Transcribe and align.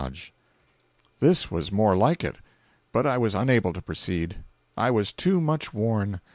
"This 1.19 1.51
was 1.51 1.71
more 1.71 1.95
like 1.95 2.23
it. 2.23 2.37
But 2.91 3.05
I 3.05 3.19
was 3.19 3.35
unable 3.35 3.71
to 3.71 3.83
proceed. 3.83 4.37
I 4.75 4.89
was 4.89 5.13
too 5.13 5.39
much 5.39 5.75
worn. 5.75 6.21